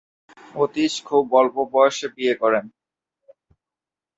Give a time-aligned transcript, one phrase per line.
[0.55, 2.65] অতীশ খুব অল্প বয়সে বিয়ে করেন।